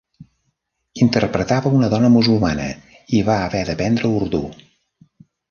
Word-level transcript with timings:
Interpretava 1.03 1.73
una 1.79 1.89
dona 1.91 2.09
musulmana 2.15 2.65
i 3.19 3.21
va 3.29 3.37
haver 3.43 3.63
d'aprendre 3.69 4.13
urdú. 4.23 4.43